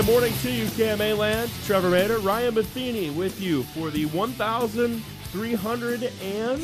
Friday 0.00 0.12
morning 0.12 0.32
to 0.40 0.50
you, 0.50 0.64
KMA 0.64 1.14
Land. 1.14 1.50
Trevor 1.66 1.90
Mater, 1.90 2.20
Ryan 2.20 2.54
Matheny 2.54 3.10
with 3.10 3.38
you 3.38 3.64
for 3.64 3.90
the 3.90 4.06
1,300 4.06 6.02
and 6.22 6.58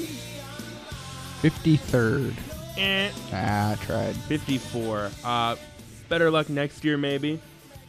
53rd. 1.42 2.32
eh, 2.78 3.10
Ah, 3.34 3.72
I 3.72 3.74
tried. 3.84 4.16
54. 4.16 5.10
Uh, 5.22 5.56
better 6.08 6.30
luck 6.30 6.48
next 6.48 6.82
year, 6.82 6.96
maybe. 6.96 7.38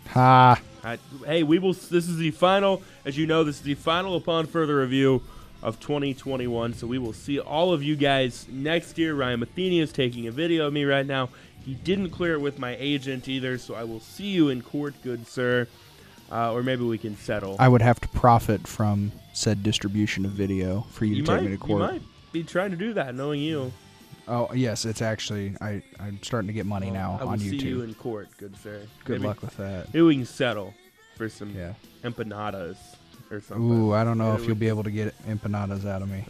Ha. 0.09 0.59
Uh, 0.83 0.97
hey, 1.25 1.43
we 1.43 1.59
will. 1.59 1.71
This 1.71 2.09
is 2.09 2.17
the 2.17 2.31
final. 2.31 2.81
As 3.05 3.17
you 3.17 3.25
know, 3.25 3.45
this 3.45 3.55
is 3.55 3.61
the 3.61 3.75
final 3.75 4.17
upon 4.17 4.47
further 4.47 4.75
review 4.75 5.23
of 5.63 5.79
2021. 5.79 6.73
So 6.73 6.87
we 6.87 6.97
will 6.97 7.13
see 7.13 7.39
all 7.39 7.73
of 7.73 7.81
you 7.83 7.95
guys 7.95 8.45
next 8.49 8.97
year. 8.97 9.15
Ryan 9.15 9.39
Matheny 9.39 9.79
is 9.79 9.91
taking 9.91 10.27
a 10.27 10.31
video 10.31 10.67
of 10.67 10.73
me 10.73 10.83
right 10.85 11.05
now. 11.05 11.29
He 11.65 11.73
didn't 11.73 12.11
clear 12.11 12.33
it 12.33 12.41
with 12.41 12.59
my 12.59 12.75
agent 12.79 13.27
either, 13.27 13.57
so 13.57 13.75
I 13.75 13.83
will 13.83 13.99
see 13.99 14.27
you 14.27 14.49
in 14.49 14.61
court, 14.61 14.93
good 15.03 15.27
sir. 15.27 15.67
Uh, 16.31 16.51
or 16.53 16.61
maybe 16.61 16.83
we 16.83 16.97
can 16.97 17.15
settle. 17.15 17.55
I 17.57 17.69
would 17.69 17.81
have 17.81 17.99
to 18.01 18.07
profit 18.09 18.67
from 18.67 19.13
said 19.33 19.63
distribution 19.63 20.25
of 20.25 20.31
video 20.31 20.81
for 20.91 21.05
you, 21.05 21.15
you 21.17 21.23
to 21.23 21.31
might, 21.31 21.39
take 21.39 21.49
me 21.49 21.55
to 21.55 21.57
court. 21.57 21.81
you 21.81 21.87
might 21.87 22.01
be 22.33 22.43
trying 22.43 22.71
to 22.71 22.75
do 22.77 22.93
that, 22.93 23.15
knowing 23.15 23.39
you. 23.39 23.71
Oh 24.27 24.49
yes, 24.53 24.83
it's 24.83 25.01
actually 25.01 25.55
I 25.61 25.81
I'm 26.01 26.21
starting 26.21 26.47
to 26.47 26.53
get 26.53 26.65
money 26.65 26.91
now 26.91 27.17
I 27.21 27.23
will 27.23 27.31
on 27.31 27.39
see 27.39 27.57
YouTube. 27.57 27.61
you 27.63 27.81
in 27.83 27.93
court, 27.93 28.27
good 28.37 28.57
sir. 28.57 28.81
Good 29.05 29.21
Maybe- 29.21 29.27
luck 29.27 29.41
with 29.41 29.55
that. 29.55 29.93
Maybe 29.93 30.01
we 30.01 30.15
can 30.17 30.25
settle 30.25 30.73
for 31.15 31.29
some 31.29 31.55
Yeah. 31.55 31.73
empanadas 32.03 32.75
or 33.31 33.41
something. 33.41 33.69
Ooh, 33.69 33.93
I 33.93 34.03
don't 34.03 34.17
know 34.17 34.31
Maybe 34.31 34.41
if 34.43 34.47
you'll 34.47 34.57
be 34.57 34.67
able 34.67 34.83
to 34.83 34.91
get 34.91 35.13
empanadas 35.27 35.85
out 35.85 36.01
of 36.01 36.09
me. 36.09 36.23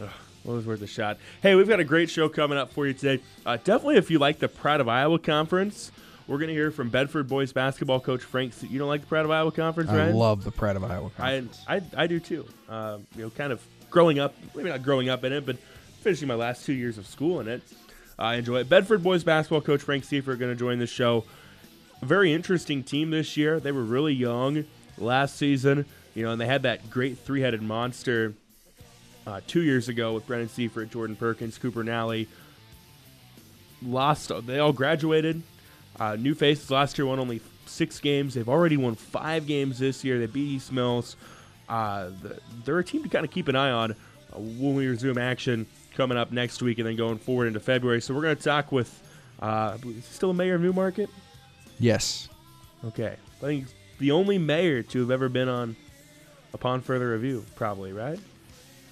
Well, 0.44 0.54
it 0.54 0.58
was 0.58 0.66
worth 0.66 0.82
a 0.82 0.86
shot. 0.86 1.18
Hey, 1.42 1.54
we've 1.54 1.68
got 1.68 1.80
a 1.80 1.84
great 1.84 2.10
show 2.10 2.28
coming 2.28 2.58
up 2.58 2.72
for 2.72 2.86
you 2.86 2.94
today. 2.94 3.22
Uh, 3.44 3.56
definitely, 3.56 3.96
if 3.96 4.10
you 4.10 4.18
like 4.18 4.38
the 4.38 4.48
Pride 4.48 4.80
of 4.80 4.88
Iowa 4.88 5.18
Conference, 5.18 5.92
we're 6.26 6.38
going 6.38 6.48
to 6.48 6.54
hear 6.54 6.70
from 6.70 6.88
Bedford 6.90 7.28
boys 7.28 7.52
basketball 7.52 8.00
coach 8.00 8.22
Frank. 8.22 8.52
S- 8.52 8.62
You 8.64 8.78
don't 8.78 8.88
like 8.88 9.02
the 9.02 9.06
Pride 9.06 9.24
of 9.24 9.30
Iowa 9.30 9.50
Conference, 9.52 9.90
I 9.90 9.96
right? 10.06 10.14
love 10.14 10.44
the 10.44 10.50
Pride 10.52 10.76
of 10.76 10.84
Iowa. 10.84 11.10
I, 11.18 11.40
Conference. 11.40 11.64
I, 11.68 11.82
I 11.96 12.06
do 12.06 12.20
too. 12.20 12.46
Uh, 12.68 12.98
you 13.16 13.22
know, 13.24 13.30
kind 13.30 13.52
of 13.52 13.60
growing 13.90 14.18
up, 14.18 14.34
maybe 14.54 14.68
not 14.70 14.82
growing 14.82 15.08
up 15.08 15.24
in 15.24 15.32
it, 15.32 15.44
but 15.44 15.56
finishing 16.00 16.28
my 16.28 16.34
last 16.34 16.64
two 16.64 16.72
years 16.72 16.98
of 16.98 17.06
school 17.06 17.40
in 17.40 17.48
it. 17.48 17.62
I 18.18 18.34
enjoy 18.36 18.58
it. 18.60 18.68
Bedford 18.68 19.02
boys 19.02 19.22
basketball 19.24 19.60
coach 19.60 19.80
Frank 19.82 20.04
Seifert 20.04 20.38
going 20.38 20.52
to 20.52 20.58
join 20.58 20.78
the 20.78 20.86
show. 20.86 21.24
Very 22.02 22.32
interesting 22.32 22.82
team 22.84 23.10
this 23.10 23.36
year. 23.36 23.60
They 23.60 23.72
were 23.72 23.82
really 23.84 24.12
young 24.14 24.64
last 24.98 25.36
season, 25.36 25.84
you 26.18 26.24
know, 26.24 26.32
and 26.32 26.40
they 26.40 26.46
had 26.46 26.64
that 26.64 26.90
great 26.90 27.16
three-headed 27.16 27.62
monster 27.62 28.34
uh, 29.24 29.40
two 29.46 29.62
years 29.62 29.88
ago 29.88 30.14
with 30.14 30.26
Brennan 30.26 30.48
Seifert, 30.48 30.90
Jordan 30.90 31.14
Perkins, 31.14 31.58
Cooper 31.58 31.84
Nally. 31.84 32.26
Lost. 33.80 34.32
They 34.44 34.58
all 34.58 34.72
graduated. 34.72 35.42
Uh, 36.00 36.16
new 36.16 36.34
faces 36.34 36.72
last 36.72 36.98
year 36.98 37.06
won 37.06 37.20
only 37.20 37.40
six 37.66 38.00
games. 38.00 38.34
They've 38.34 38.48
already 38.48 38.76
won 38.76 38.96
five 38.96 39.46
games 39.46 39.78
this 39.78 40.02
year. 40.02 40.18
They 40.18 40.26
beat 40.26 40.48
East 40.48 40.72
Mills. 40.72 41.14
Uh, 41.68 42.10
the, 42.20 42.40
they're 42.64 42.80
a 42.80 42.84
team 42.84 43.04
to 43.04 43.08
kind 43.08 43.24
of 43.24 43.30
keep 43.30 43.46
an 43.46 43.54
eye 43.54 43.70
on 43.70 43.92
uh, 43.92 43.94
when 44.38 44.74
we 44.74 44.88
resume 44.88 45.18
action 45.18 45.66
coming 45.94 46.18
up 46.18 46.32
next 46.32 46.62
week 46.62 46.78
and 46.78 46.88
then 46.88 46.96
going 46.96 47.18
forward 47.18 47.46
into 47.46 47.60
February. 47.60 48.00
So 48.00 48.12
we're 48.12 48.22
going 48.22 48.36
to 48.36 48.42
talk 48.42 48.72
with 48.72 49.08
uh, 49.40 49.76
still 50.02 50.30
a 50.30 50.34
mayor 50.34 50.56
of 50.56 50.62
Newmarket. 50.62 51.10
yes. 51.78 52.28
Okay, 52.84 53.16
I 53.38 53.40
think 53.40 53.66
the 53.98 54.12
only 54.12 54.38
mayor 54.38 54.82
to 54.84 55.00
have 55.00 55.10
ever 55.12 55.28
been 55.28 55.48
on 55.48 55.76
upon 56.52 56.80
further 56.80 57.10
review, 57.12 57.44
probably 57.56 57.92
right. 57.92 58.18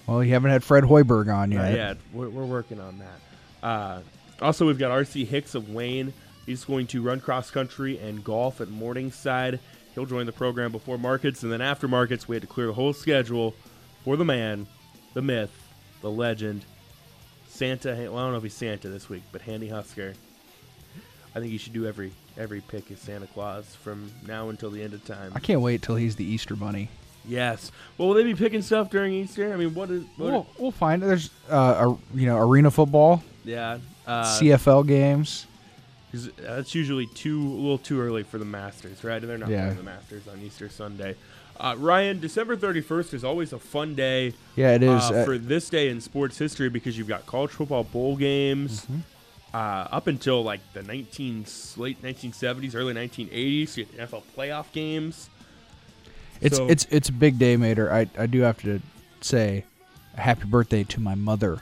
Well, 0.07 0.23
you 0.23 0.33
haven't 0.33 0.51
had 0.51 0.63
Fred 0.63 0.85
Hoiberg 0.85 1.35
on 1.35 1.51
yet. 1.51 1.75
yet. 1.75 1.97
We're, 2.13 2.29
we're 2.29 2.45
working 2.45 2.81
on 2.81 2.99
that. 2.99 3.67
Uh, 3.67 4.01
also, 4.41 4.67
we've 4.67 4.79
got 4.79 4.93
RC 4.93 5.27
Hicks 5.27 5.55
of 5.55 5.71
Wayne. 5.71 6.13
He's 6.45 6.65
going 6.65 6.87
to 6.89 7.03
run 7.03 7.21
cross 7.21 7.51
country 7.51 7.99
and 7.99 8.23
golf 8.23 8.61
at 8.61 8.69
Morningside. 8.69 9.59
He'll 9.95 10.07
join 10.07 10.27
the 10.27 10.33
program 10.33 10.71
before 10.71 10.99
markets, 10.99 11.43
and 11.43 11.51
then 11.51 11.61
after 11.61 11.89
markets, 11.89 12.29
we 12.29 12.37
had 12.37 12.43
to 12.43 12.47
clear 12.47 12.67
the 12.67 12.73
whole 12.73 12.93
schedule 12.93 13.55
for 14.05 14.17
the 14.17 14.25
man, 14.25 14.67
the 15.15 15.23
myth, 15.23 15.51
the 16.03 16.11
legend, 16.11 16.65
Santa. 17.49 17.89
Well, 17.89 18.19
I 18.19 18.23
don't 18.23 18.33
know 18.33 18.37
if 18.37 18.43
he's 18.43 18.55
Santa 18.55 18.89
this 18.89 19.09
week, 19.09 19.23
but 19.33 19.41
Handy 19.41 19.69
Husker. 19.69 20.13
I 21.35 21.41
think 21.41 21.51
you 21.51 21.59
should 21.59 21.73
do 21.73 21.87
every 21.87 22.13
every 22.39 22.61
pick 22.61 22.91
as 22.91 23.01
Santa 23.01 23.27
Claus 23.27 23.75
from 23.75 24.11
now 24.27 24.51
until 24.51 24.71
the 24.71 24.83
end 24.83 24.95
of 24.95 25.05
time. 25.05 25.33
I 25.35 25.41
can't 25.41 25.61
wait 25.61 25.83
till 25.83 25.97
he's 25.97 26.17
the 26.17 26.25
Easter 26.25 26.55
Bunny. 26.55 26.91
Yes. 27.27 27.73
Well, 27.99 28.09
will 28.09 28.15
they 28.15 28.25
be 28.25 28.35
picking 28.35 28.63
stuff 28.63 28.91
during 28.91 29.13
Easter? 29.15 29.53
I 29.53 29.57
mean, 29.57 29.75
what 29.75 29.91
is? 29.91 30.03
What 30.17 30.33
We'll, 30.33 30.47
we'll 30.59 30.71
find 30.71 31.03
it. 31.03 31.07
There's 31.07 31.31
uh, 31.51 31.95
a, 32.15 32.17
you 32.17 32.27
know 32.27 32.39
arena 32.39 32.71
football, 32.71 33.23
yeah. 33.45 33.79
Uh, 34.07 34.23
CFL 34.39 34.87
games. 34.87 35.47
'Cause 36.13 36.31
that's 36.39 36.75
usually 36.75 37.07
too 37.09 37.41
a 37.43 37.59
little 37.61 37.79
too 37.79 38.01
early 38.01 38.23
for 38.23 38.39
the 38.39 38.45
Masters, 38.45 39.03
right? 39.03 39.21
They're 39.21 39.37
not 39.37 39.51
Yeah. 39.51 39.63
playing 39.65 39.77
the 39.79 39.83
Masters 39.83 40.23
on 40.33 40.41
Easter 40.41 40.69
Sunday. 40.69 41.17
Uh, 41.59 41.75
Ryan, 41.77 42.21
December 42.21 42.57
31st 42.57 43.13
is 43.13 43.25
always 43.25 43.53
a 43.53 43.59
fun 43.59 43.95
day 43.97 44.33
Yeah, 44.55 44.75
it 44.75 44.83
is. 44.85 45.03
uh, 45.11 45.15
Uh, 45.15 45.25
for 45.25 45.37
this 45.39 45.69
day 45.69 45.89
in 45.89 46.01
sports 46.01 46.39
history 46.39 46.69
because 46.71 46.97
you've 46.97 47.09
got 47.09 47.27
college 47.27 47.51
football 47.51 47.83
bowl 47.83 48.15
games 48.17 48.83
Mm-hmm. 48.83 48.99
uh, 49.55 49.89
up 49.91 50.07
until 50.07 50.45
like 50.45 50.61
the 50.75 50.83
19 50.85 51.45
late 51.77 52.01
1970s, 52.03 52.75
early 52.75 52.95
1980s. 52.95 53.77
You 53.77 53.87
had 53.87 54.09
NFL 54.09 54.23
playoff 54.37 54.71
games. 54.73 55.29
It's 56.41 56.57
So- 56.57 56.67
it's 56.69 56.87
it's 56.91 57.09
a 57.09 57.13
big 57.13 57.39
day, 57.39 57.57
Mater. 57.57 57.93
I 57.93 58.09
I 58.19 58.27
do 58.27 58.41
have 58.41 58.61
to 58.63 58.81
say, 59.21 59.65
happy 60.17 60.45
birthday 60.47 60.85
to 60.85 61.01
my 61.01 61.15
mother 61.15 61.59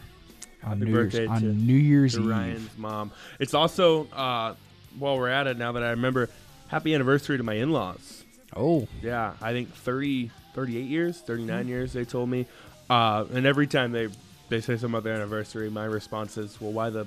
on 0.63 0.79
Happy 0.79 0.85
New 0.87 0.93
birthday 0.93 1.19
Year's 1.27 1.31
on 1.31 1.67
New 1.67 1.75
Year's 1.75 2.15
to 2.15 2.21
Eve. 2.23 2.27
Ryan's 2.29 2.79
mom. 2.79 3.11
It's 3.39 3.55
also 3.55 4.07
uh, 4.13 4.55
while 4.99 5.19
we're 5.19 5.29
at 5.29 5.47
it 5.47 5.59
now 5.59 5.73
that 5.73 5.83
I 5.83 5.91
remember, 5.91 6.29
happy 6.69 6.95
anniversary 6.95 7.37
to 7.37 7.43
my 7.43 7.55
in-laws. 7.55 8.25
Oh, 8.57 8.87
Yeah, 9.03 9.33
I 9.43 9.53
think 9.53 9.75
30, 9.75 10.31
38 10.55 10.85
years, 10.87 11.19
39 11.21 11.63
Hmm. 11.65 11.69
years, 11.69 11.93
they 11.93 12.05
told 12.05 12.29
me. 12.29 12.47
Uh, 12.89 13.25
and 13.33 13.47
every 13.47 13.67
time 13.67 13.91
they, 13.91 14.07
they 14.49 14.61
say 14.61 14.75
something 14.77 14.91
about 14.91 15.03
their 15.05 15.15
anniversary, 15.15 15.69
my 15.71 15.85
response 15.87 16.39
is, 16.39 16.61
well, 16.61 16.71
why 16.71 16.89
the 16.91 17.07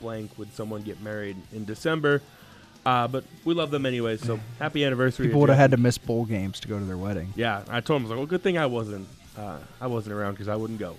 blank 0.00 0.30
would 0.38 0.54
someone 0.54 0.80
get 0.82 1.02
married 1.02 1.36
in 1.52 1.66
December? 1.66 2.22
Uh, 2.86 3.06
but 3.08 3.24
we 3.44 3.54
love 3.54 3.70
them 3.70 3.84
anyway, 3.84 4.16
so 4.16 4.40
happy 4.58 4.84
anniversary. 4.84 5.26
people 5.26 5.40
would 5.40 5.50
have 5.50 5.58
had 5.58 5.70
to 5.72 5.76
miss 5.76 5.98
bowl 5.98 6.24
games 6.24 6.60
to 6.60 6.68
go 6.68 6.78
to 6.78 6.84
their 6.84 6.96
wedding. 6.96 7.32
Yeah, 7.36 7.62
I 7.68 7.80
told 7.80 8.00
him, 8.00 8.06
I 8.06 8.08
was 8.08 8.10
like, 8.10 8.16
well, 8.18 8.26
good 8.26 8.42
thing 8.42 8.56
I 8.58 8.66
wasn't, 8.66 9.06
uh, 9.36 9.58
I 9.80 9.86
wasn't 9.86 10.14
around 10.14 10.32
because 10.32 10.48
I 10.48 10.56
wouldn't 10.56 10.78
go. 10.78 10.96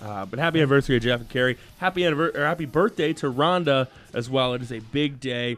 Uh, 0.00 0.26
but 0.26 0.38
happy 0.38 0.58
anniversary 0.60 0.98
to 1.00 1.04
Jeff 1.04 1.20
and 1.20 1.28
Carrie. 1.28 1.56
Happy 1.78 2.02
anniver- 2.02 2.34
or 2.36 2.44
happy 2.46 2.66
birthday 2.66 3.12
to 3.14 3.32
Rhonda 3.32 3.88
as 4.12 4.28
well. 4.30 4.54
It 4.54 4.62
is 4.62 4.70
a 4.72 4.78
big 4.80 5.18
day. 5.18 5.56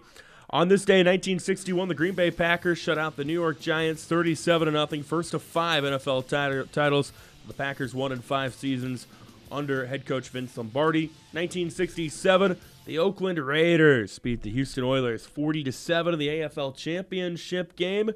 On 0.50 0.68
this 0.68 0.84
day 0.84 1.00
in 1.00 1.06
1961, 1.06 1.88
the 1.88 1.94
Green 1.94 2.14
Bay 2.14 2.30
Packers 2.30 2.78
shut 2.78 2.96
out 2.96 3.16
the 3.16 3.24
New 3.24 3.32
York 3.32 3.60
Giants 3.60 4.04
37 4.04 4.70
0, 4.72 5.02
first 5.02 5.34
of 5.34 5.42
five 5.42 5.82
NFL 5.84 6.26
tit- 6.28 6.72
titles. 6.72 7.12
The 7.48 7.54
Packers 7.54 7.94
won 7.94 8.12
in 8.12 8.20
five 8.20 8.54
seasons 8.54 9.06
under 9.50 9.86
head 9.86 10.06
coach 10.06 10.28
Vince 10.28 10.56
Lombardi. 10.56 11.06
1967, 11.32 12.56
the 12.86 12.98
Oakland 12.98 13.38
Raiders 13.38 14.18
beat 14.18 14.42
the 14.42 14.50
Houston 14.50 14.84
Oilers 14.84 15.26
40 15.26 15.64
to 15.64 15.72
7 15.72 16.12
in 16.14 16.18
the 16.18 16.28
AFL 16.28 16.74
Championship 16.76 17.76
game. 17.76 18.10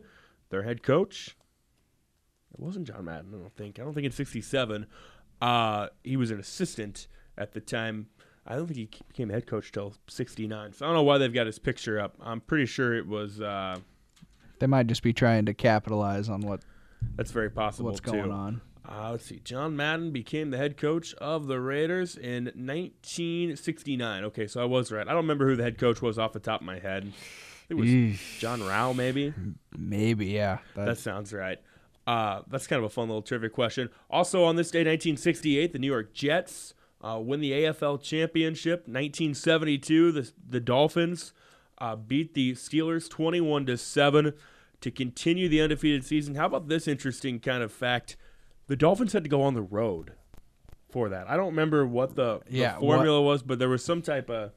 Their 0.50 0.62
head 0.62 0.82
coach, 0.82 1.36
it 2.52 2.58
wasn't 2.60 2.86
John 2.86 3.04
Madden, 3.04 3.32
I 3.34 3.38
don't 3.38 3.54
think. 3.54 3.78
I 3.78 3.82
don't 3.82 3.92
think 3.94 4.06
in 4.06 4.12
67. 4.12 4.86
Uh, 5.42 5.88
he 6.02 6.16
was 6.16 6.30
an 6.30 6.40
assistant 6.40 7.06
at 7.36 7.52
the 7.52 7.60
time. 7.60 8.06
I 8.46 8.56
don't 8.56 8.66
think 8.66 8.78
he 8.78 8.88
became 9.08 9.28
head 9.28 9.46
coach 9.46 9.70
till 9.70 9.94
69. 10.08 10.72
So 10.72 10.84
I 10.86 10.88
don't 10.88 10.96
know 10.96 11.02
why 11.02 11.18
they've 11.18 11.32
got 11.32 11.46
his 11.46 11.58
picture 11.58 12.00
up. 12.00 12.16
I'm 12.20 12.40
pretty 12.40 12.66
sure 12.66 12.94
it 12.94 13.06
was. 13.06 13.40
Uh, 13.40 13.78
They 14.58 14.66
might 14.66 14.86
just 14.86 15.02
be 15.02 15.12
trying 15.12 15.46
to 15.46 15.54
capitalize 15.54 16.28
on 16.28 16.40
what 16.40 16.60
that's 17.16 17.30
very 17.30 17.50
possible 17.50 17.90
what's 17.90 18.00
too. 18.00 18.12
going 18.12 18.32
on. 18.32 18.60
Uh, 18.88 19.10
let's 19.12 19.26
see. 19.26 19.40
John 19.44 19.76
Madden 19.76 20.10
became 20.10 20.50
the 20.50 20.56
head 20.56 20.76
coach 20.76 21.14
of 21.14 21.46
the 21.46 21.60
Raiders 21.60 22.16
in 22.16 22.44
1969. 22.46 24.24
Okay, 24.24 24.46
so 24.46 24.60
I 24.60 24.64
was 24.64 24.90
right. 24.90 25.06
I 25.06 25.10
don't 25.10 25.22
remember 25.22 25.46
who 25.48 25.56
the 25.56 25.62
head 25.62 25.78
coach 25.78 26.00
was 26.02 26.18
off 26.18 26.32
the 26.32 26.40
top 26.40 26.60
of 26.60 26.66
my 26.66 26.78
head. 26.78 27.12
It 27.68 27.74
was 27.74 27.88
Eesh. 27.88 28.38
John 28.38 28.60
Rauch, 28.62 28.96
maybe. 28.96 29.32
Maybe, 29.76 30.26
yeah. 30.26 30.58
That- 30.74 30.86
That 30.86 30.98
sounds 30.98 31.32
right. 31.32 31.58
Uh, 32.06 32.42
that's 32.48 32.66
kind 32.66 32.78
of 32.78 32.84
a 32.84 32.88
fun 32.88 33.08
little 33.08 33.22
trivia 33.22 33.50
question. 33.50 33.88
Also, 34.10 34.42
on 34.42 34.56
this 34.56 34.70
day, 34.70 34.80
1968, 34.80 35.72
the 35.72 35.78
New 35.78 35.86
York 35.86 36.12
Jets 36.12 36.74
uh, 37.02 37.18
win 37.22 37.40
the 37.40 37.52
AFL 37.52 38.02
championship. 38.02 38.80
1972, 38.88 40.10
the 40.12 40.32
the 40.48 40.58
Dolphins 40.60 41.32
uh, 41.78 41.94
beat 41.96 42.34
the 42.34 42.52
Steelers 42.54 43.08
21 43.08 43.66
to 43.66 43.76
seven 43.76 44.32
to 44.80 44.90
continue 44.90 45.48
the 45.48 45.60
undefeated 45.60 46.04
season. 46.04 46.34
How 46.34 46.46
about 46.46 46.68
this 46.68 46.88
interesting 46.88 47.38
kind 47.38 47.62
of 47.62 47.70
fact? 47.70 48.16
The 48.70 48.76
Dolphins 48.76 49.12
had 49.12 49.24
to 49.24 49.28
go 49.28 49.42
on 49.42 49.54
the 49.54 49.62
road 49.62 50.12
for 50.92 51.08
that. 51.08 51.28
I 51.28 51.36
don't 51.36 51.46
remember 51.48 51.84
what 51.84 52.14
the, 52.14 52.38
the 52.46 52.56
Yeah, 52.56 52.74
what- 52.74 52.94
formula 52.98 53.20
was, 53.20 53.42
but 53.42 53.58
there 53.58 53.68
was 53.68 53.84
some 53.84 54.00
type 54.00 54.30
of. 54.30 54.52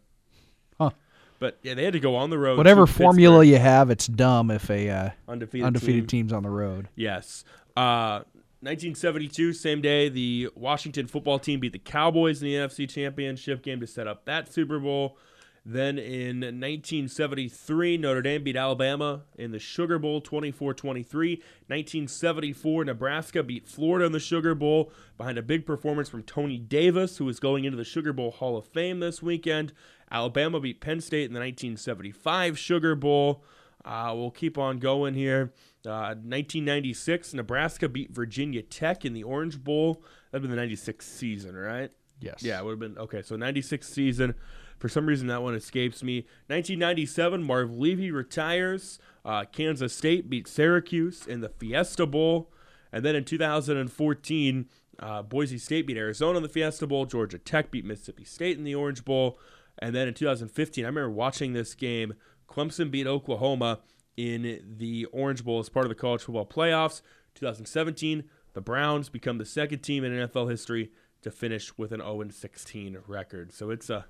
Huh. 0.77 0.91
But 1.39 1.57
yeah, 1.63 1.73
they 1.73 1.83
had 1.83 1.93
to 1.93 1.99
go 1.99 2.15
on 2.15 2.29
the 2.29 2.37
road. 2.37 2.55
Whatever 2.59 2.85
formula 2.85 3.39
Pittsburgh. 3.39 3.53
you 3.53 3.57
have, 3.57 3.89
it's 3.89 4.05
dumb 4.05 4.51
if 4.51 4.69
a 4.69 4.87
uh, 4.87 5.09
undefeated, 5.27 5.65
undefeated 5.65 6.07
team. 6.07 6.27
team's 6.27 6.31
on 6.31 6.43
the 6.43 6.51
road. 6.51 6.89
Yes. 6.95 7.43
Uh, 7.75 8.21
1972, 8.61 9.51
same 9.53 9.81
day, 9.81 10.09
the 10.09 10.49
Washington 10.53 11.07
football 11.07 11.39
team 11.39 11.59
beat 11.59 11.73
the 11.73 11.79
Cowboys 11.79 12.39
in 12.39 12.47
the 12.49 12.53
NFC 12.53 12.87
Championship 12.87 13.63
game 13.63 13.79
to 13.79 13.87
set 13.87 14.07
up 14.07 14.25
that 14.25 14.53
Super 14.53 14.77
Bowl. 14.77 15.17
Then 15.65 15.97
in 15.97 16.41
1973, 16.41 17.97
Notre 17.97 18.21
Dame 18.21 18.43
beat 18.43 18.57
Alabama 18.57 19.21
in 19.37 19.51
the 19.51 19.59
Sugar 19.59 19.97
Bowl 19.97 20.19
24 20.19 20.73
23. 20.73 21.35
1974, 21.35 22.85
Nebraska 22.85 23.43
beat 23.43 23.65
Florida 23.65 24.05
in 24.05 24.11
the 24.11 24.19
Sugar 24.19 24.55
Bowl 24.55 24.91
behind 25.17 25.37
a 25.37 25.41
big 25.41 25.65
performance 25.65 26.09
from 26.09 26.23
Tony 26.23 26.57
Davis, 26.57 27.17
who 27.17 27.29
is 27.29 27.39
going 27.39 27.63
into 27.63 27.77
the 27.77 27.85
Sugar 27.85 28.11
Bowl 28.11 28.31
Hall 28.31 28.57
of 28.57 28.65
Fame 28.65 28.99
this 28.99 29.23
weekend. 29.23 29.71
Alabama 30.11 30.59
beat 30.59 30.81
Penn 30.81 30.99
State 30.99 31.25
in 31.25 31.33
the 31.33 31.39
1975 31.39 32.59
Sugar 32.59 32.95
Bowl. 32.95 33.45
Uh, 33.85 34.13
we'll 34.15 34.31
keep 34.31 34.57
on 34.57 34.79
going 34.79 35.13
here. 35.13 35.53
Uh, 35.85 36.15
1996, 36.15 37.33
Nebraska 37.33 37.87
beat 37.87 38.11
Virginia 38.11 38.61
Tech 38.61 39.05
in 39.05 39.13
the 39.13 39.23
Orange 39.23 39.63
Bowl. 39.63 40.03
That'd 40.31 40.43
been 40.43 40.51
the 40.51 40.57
96 40.57 41.05
season, 41.05 41.55
right? 41.55 41.91
Yes. 42.19 42.43
Yeah, 42.43 42.59
it 42.59 42.65
would 42.65 42.71
have 42.71 42.79
been 42.79 42.97
okay. 42.97 43.21
So 43.21 43.35
96 43.35 43.87
season. 43.87 44.35
For 44.83 44.89
some 44.89 45.05
reason, 45.05 45.27
that 45.27 45.41
one 45.41 45.55
escapes 45.55 46.03
me. 46.03 46.27
1997, 46.47 47.41
Marv 47.41 47.73
Levy 47.73 48.11
retires. 48.11 48.99
Uh, 49.23 49.45
Kansas 49.45 49.95
State 49.95 50.29
beat 50.29 50.45
Syracuse 50.45 51.25
in 51.25 51.39
the 51.39 51.47
Fiesta 51.47 52.05
Bowl. 52.05 52.51
And 52.91 53.05
then 53.05 53.15
in 53.15 53.23
2014, 53.23 54.69
uh, 54.99 55.21
Boise 55.21 55.57
State 55.57 55.87
beat 55.87 55.95
Arizona 55.95 56.35
in 56.35 56.43
the 56.43 56.49
Fiesta 56.49 56.85
Bowl. 56.85 57.05
Georgia 57.05 57.37
Tech 57.37 57.71
beat 57.71 57.85
Mississippi 57.85 58.25
State 58.25 58.57
in 58.57 58.65
the 58.65 58.75
Orange 58.75 59.05
Bowl. 59.05 59.39
And 59.79 59.95
then 59.95 60.09
in 60.09 60.13
2015, 60.13 60.83
I 60.83 60.87
remember 60.89 61.09
watching 61.09 61.53
this 61.53 61.75
game. 61.75 62.15
Clemson 62.49 62.91
beat 62.91 63.07
Oklahoma 63.07 63.79
in 64.17 64.75
the 64.77 65.05
Orange 65.13 65.45
Bowl 65.45 65.61
as 65.61 65.69
part 65.69 65.85
of 65.85 65.91
the 65.91 65.95
college 65.95 66.23
football 66.23 66.45
playoffs. 66.45 67.01
2017, 67.35 68.25
the 68.51 68.59
Browns 68.59 69.07
become 69.07 69.37
the 69.37 69.45
second 69.45 69.79
team 69.79 70.03
in 70.03 70.11
NFL 70.11 70.51
history 70.51 70.91
to 71.21 71.31
finish 71.31 71.77
with 71.77 71.93
an 71.93 72.01
0 72.01 72.27
16 72.31 72.97
record. 73.07 73.53
So 73.53 73.69
it's 73.69 73.89
a 73.89 74.07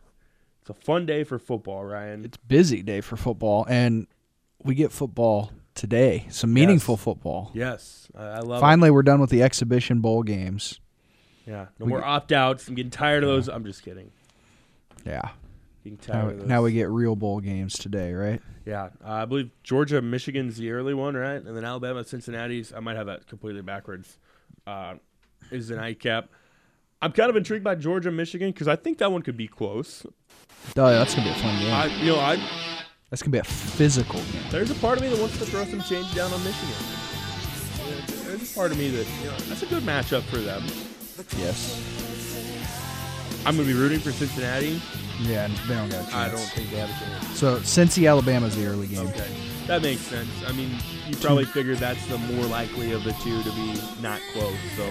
it's 0.63 0.69
a 0.69 0.73
fun 0.73 1.05
day 1.05 1.25
for 1.25 1.37
football, 1.37 1.83
Ryan. 1.83 2.23
It's 2.23 2.37
busy 2.37 2.81
day 2.81 3.01
for 3.01 3.17
football, 3.17 3.65
and 3.67 4.07
we 4.63 4.75
get 4.75 4.93
football 4.93 5.51
today. 5.75 6.25
Some 6.29 6.53
meaningful 6.53 6.93
Yes. 6.95 7.03
football. 7.03 7.51
yes, 7.53 8.07
I, 8.15 8.23
I 8.23 8.39
love 8.39 8.61
Finally, 8.61 8.89
we're 8.91 9.03
done 9.03 9.19
with 9.19 9.29
the 9.29 9.43
exhibition 9.43 9.99
bowl 9.99 10.23
games. 10.23 10.79
Yeah, 11.45 11.65
no 11.79 11.85
we 11.85 11.89
more 11.89 11.99
get- 11.99 12.07
opt 12.07 12.31
outs. 12.31 12.65
I'm 12.69 12.75
getting 12.75 12.91
tired 12.91 13.23
of 13.23 13.29
those. 13.29 13.49
I'm 13.49 13.65
just 13.65 13.83
kidding. 13.83 14.11
Yeah. 15.05 15.31
Getting 15.83 15.97
tired 15.97 16.23
Now, 16.23 16.29
of 16.29 16.39
those. 16.39 16.47
now 16.47 16.61
we 16.61 16.71
get 16.71 16.87
real 16.89 17.17
bowl 17.17 17.41
games 17.41 17.77
today, 17.77 18.13
right? 18.13 18.41
Yeah, 18.65 18.83
uh, 19.03 19.11
I 19.11 19.25
believe 19.25 19.49
Georgia, 19.63 20.01
Michigan's 20.01 20.55
the 20.55 20.71
early 20.71 20.93
one, 20.93 21.15
right? 21.15 21.43
And 21.43 21.57
then 21.57 21.65
Alabama, 21.65 22.05
Cincinnati's. 22.05 22.71
I 22.71 22.79
might 22.79 22.95
have 22.95 23.07
that 23.07 23.27
completely 23.27 23.61
backwards. 23.61 24.17
Uh, 24.65 24.93
is 25.51 25.67
the 25.67 25.75
nightcap. 25.75 26.29
I'm 27.03 27.11
kind 27.11 27.29
of 27.29 27.35
intrigued 27.35 27.65
by 27.65 27.75
Georgia, 27.75 28.11
Michigan 28.11 28.51
because 28.51 28.69
I 28.69 28.77
think 28.77 28.99
that 28.99 29.11
one 29.11 29.21
could 29.23 29.35
be 29.35 29.45
close. 29.45 30.05
Oh, 30.77 30.87
yeah, 30.87 30.99
that's 30.99 31.13
gonna 31.13 31.27
be 31.27 31.33
a 31.33 31.43
fun 31.43 31.59
game. 31.59 31.73
I, 31.73 31.85
you 31.97 32.13
know, 32.13 32.19
I 32.19 32.41
that's 33.09 33.21
gonna 33.21 33.33
be 33.33 33.39
a 33.39 33.43
physical 33.43 34.21
game. 34.21 34.41
there's 34.51 34.71
a 34.71 34.75
part 34.75 34.97
of 34.97 35.03
me 35.03 35.09
that 35.09 35.19
wants 35.19 35.37
to 35.39 35.45
throw 35.45 35.65
some 35.65 35.81
change 35.81 36.15
down 36.15 36.31
on 36.31 36.41
Michigan. 36.45 36.75
Yeah, 37.77 38.25
There's 38.25 38.49
a 38.49 38.55
part 38.55 38.71
of 38.71 38.77
me 38.77 38.89
that 38.91 39.05
you 39.21 39.29
know 39.29 39.37
that's 39.49 39.63
a 39.63 39.65
good 39.65 39.83
matchup 39.83 40.21
for 40.23 40.37
them. 40.37 40.63
Yes. 41.37 41.77
I'm 43.45 43.57
gonna 43.57 43.67
be 43.67 43.73
rooting 43.73 43.99
for 43.99 44.13
Cincinnati. 44.13 44.81
Yeah, 45.19 45.45
and 45.45 45.57
they 45.57 45.75
don't 45.75 45.89
got 45.89 46.07
a 46.07 46.09
chance. 46.09 46.15
I 46.15 46.29
don't 46.29 46.39
think 46.55 46.69
they 46.71 46.77
have 46.77 46.89
a 46.89 46.93
chance. 46.93 47.37
So 47.37 47.57
Cincy, 47.57 48.09
Alabama's 48.09 48.55
the 48.55 48.65
early 48.65 48.87
game. 48.87 49.05
Okay, 49.07 49.29
that 49.67 49.81
makes 49.81 50.01
sense. 50.01 50.29
I 50.47 50.53
mean, 50.53 50.69
you 51.05 51.17
probably 51.17 51.43
figured 51.43 51.79
that's 51.79 52.05
the 52.07 52.17
more 52.17 52.45
likely 52.45 52.93
of 52.93 53.03
the 53.03 53.11
two 53.21 53.43
to 53.43 53.51
be 53.51 53.77
not 54.01 54.21
close. 54.31 54.55
So, 54.77 54.85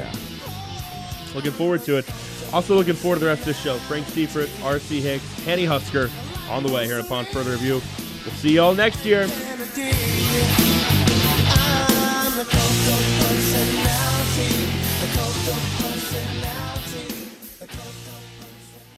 looking 1.34 1.52
forward 1.52 1.82
to 1.84 1.96
it. 1.98 2.08
Also, 2.52 2.74
looking 2.74 2.94
forward 2.94 3.16
to 3.16 3.20
the 3.20 3.26
rest 3.26 3.40
of 3.40 3.46
the 3.46 3.54
show. 3.54 3.76
Frank 3.78 4.06
Seifert, 4.08 4.50
R.C. 4.62 5.00
Hicks, 5.00 5.44
Henny 5.44 5.64
Husker 5.64 6.10
on 6.50 6.62
the 6.62 6.72
way 6.72 6.86
here 6.86 7.00
upon 7.00 7.24
further 7.26 7.52
review. 7.52 7.80
We'll 8.24 8.34
see 8.34 8.54
y'all 8.54 8.74
next 8.74 9.04
year. 9.04 9.26
Personality, 12.44 14.12
personality. 15.82 16.61